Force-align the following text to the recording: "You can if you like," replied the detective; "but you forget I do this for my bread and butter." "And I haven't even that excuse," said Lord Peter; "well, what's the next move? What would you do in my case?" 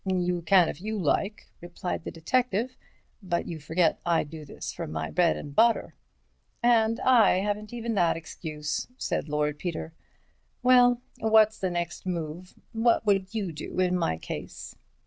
"You 0.03 0.41
can 0.41 0.67
if 0.67 0.81
you 0.81 0.97
like," 0.97 1.51
replied 1.61 2.05
the 2.05 2.09
detective; 2.11 2.75
"but 3.21 3.45
you 3.45 3.59
forget 3.59 4.01
I 4.03 4.23
do 4.23 4.45
this 4.45 4.73
for 4.73 4.87
my 4.87 5.11
bread 5.11 5.37
and 5.37 5.55
butter." 5.55 5.93
"And 6.63 6.99
I 7.01 7.37
haven't 7.37 7.71
even 7.71 7.93
that 7.93 8.17
excuse," 8.17 8.87
said 8.97 9.29
Lord 9.29 9.59
Peter; 9.59 9.93
"well, 10.63 11.01
what's 11.19 11.59
the 11.59 11.69
next 11.69 12.07
move? 12.07 12.55
What 12.73 13.05
would 13.05 13.35
you 13.35 13.51
do 13.51 13.79
in 13.79 13.95
my 13.95 14.17
case?" 14.17 14.75